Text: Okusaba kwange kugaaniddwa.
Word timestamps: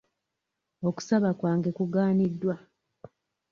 Okusaba 0.87 1.29
kwange 1.39 1.69
kugaaniddwa. 1.77 2.55